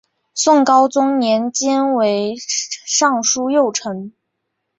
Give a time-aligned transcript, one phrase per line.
[0.33, 2.35] 宋高宗年间为
[2.87, 4.11] 尚书右丞。